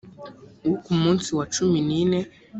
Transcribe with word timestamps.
wo 0.67 0.75
ku 0.83 0.93
munsi 1.01 1.29
wa 1.37 1.45
cumi 1.53 1.79
n 1.87 1.89
ine 2.01 2.19